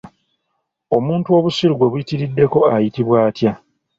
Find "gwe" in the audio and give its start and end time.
1.75-1.89